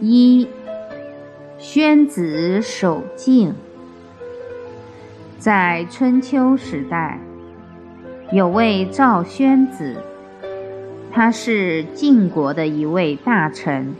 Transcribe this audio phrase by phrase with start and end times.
[0.00, 0.46] 一，
[1.58, 3.52] 宣子守静。
[5.38, 7.18] 在春秋时代，
[8.32, 9.96] 有位赵宣子，
[11.12, 13.94] 他是晋国的一位大臣。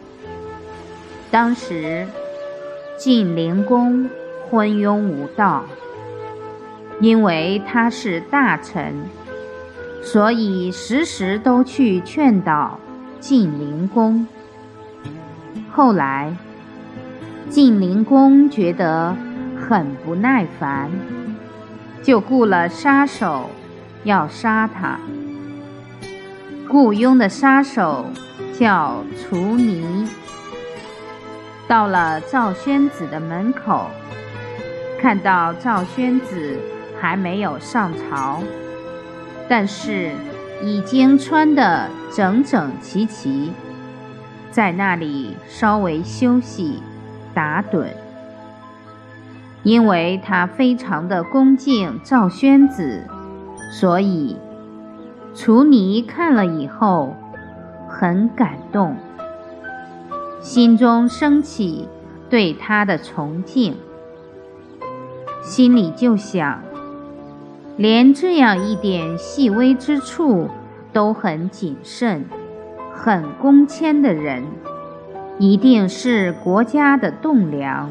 [1.30, 2.06] 当时，
[2.96, 4.08] 晋灵公
[4.48, 5.64] 昏庸无道，
[7.00, 8.94] 因为他是大臣，
[10.02, 12.78] 所以时时都去劝导
[13.20, 14.27] 晋灵公。
[15.78, 16.34] 后来，
[17.48, 19.14] 晋灵公觉得
[19.56, 20.91] 很不耐烦，
[22.02, 23.48] 就雇了杀手
[24.02, 24.98] 要杀他。
[26.68, 28.06] 雇佣的杀手
[28.59, 30.09] 叫楚尼。
[31.68, 33.87] 到了赵宣子的门口，
[35.01, 36.59] 看到赵宣子
[37.01, 38.42] 还没有上朝，
[39.48, 40.10] 但是
[40.60, 43.52] 已经穿得整整齐齐。
[44.51, 46.82] 在那里稍微休息
[47.35, 47.87] 打盹，
[49.63, 53.05] 因为他非常的恭敬赵宣子，
[53.71, 54.37] 所以
[55.35, 57.15] 楚尼看了以后
[57.88, 58.96] 很感动，
[60.40, 61.88] 心中升起
[62.30, 63.77] 对他的崇敬，
[65.43, 66.62] 心里就想，
[67.77, 70.49] 连这样一点细微之处
[70.93, 72.25] 都很谨慎。
[73.09, 74.42] 很恭谦的人，
[75.38, 77.91] 一定是国家的栋梁，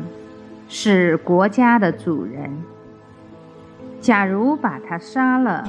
[0.70, 2.56] 是国家的主人。
[4.00, 5.68] 假如把他杀了，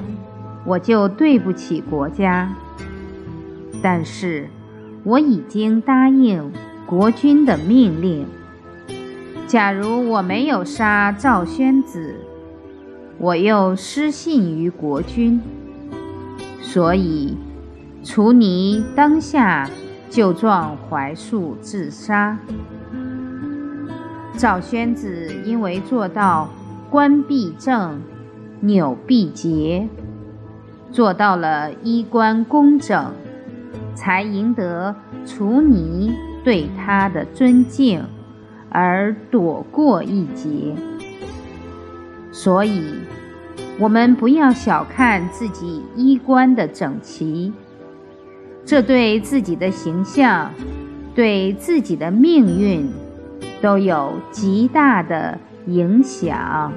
[0.67, 2.51] 我就对不起国家。
[3.83, 4.51] 但是
[5.03, 6.53] 我已经答应
[6.85, 8.27] 国君的命令。
[9.47, 12.17] 假如我没有杀赵宣子，
[13.17, 15.41] 我又失信于国君，
[16.61, 17.35] 所以。
[18.05, 19.69] 楚尼当下
[20.09, 22.39] 就撞槐树自杀。
[24.37, 26.49] 赵宣子因为做到
[26.89, 28.01] 冠必正，
[28.61, 29.89] 纽必结，
[30.91, 33.13] 做到了衣冠工整，
[33.95, 34.95] 才赢得
[35.27, 38.03] 楚尼对他的尊敬，
[38.71, 40.75] 而躲过一劫。
[42.31, 42.95] 所以，
[43.79, 47.53] 我们不要小看自己衣冠的整齐。
[48.69, 50.51] 这对自己的形象，
[51.15, 52.87] 对自己的命运，
[53.63, 56.71] 都有极大的影响。